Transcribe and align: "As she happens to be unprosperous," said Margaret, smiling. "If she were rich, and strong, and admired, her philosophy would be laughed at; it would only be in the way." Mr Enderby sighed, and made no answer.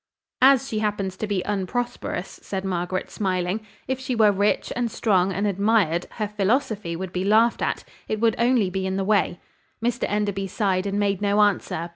"As 0.41 0.67
she 0.67 0.79
happens 0.79 1.15
to 1.17 1.27
be 1.27 1.43
unprosperous," 1.45 2.39
said 2.41 2.65
Margaret, 2.65 3.11
smiling. 3.11 3.59
"If 3.87 3.99
she 3.99 4.15
were 4.15 4.31
rich, 4.31 4.73
and 4.75 4.89
strong, 4.89 5.31
and 5.31 5.45
admired, 5.45 6.07
her 6.13 6.27
philosophy 6.27 6.95
would 6.95 7.13
be 7.13 7.23
laughed 7.23 7.61
at; 7.61 7.83
it 8.07 8.19
would 8.19 8.33
only 8.39 8.71
be 8.71 8.87
in 8.87 8.95
the 8.97 9.05
way." 9.05 9.39
Mr 9.79 10.05
Enderby 10.09 10.47
sighed, 10.47 10.87
and 10.87 10.97
made 10.99 11.21
no 11.21 11.39
answer. 11.43 11.87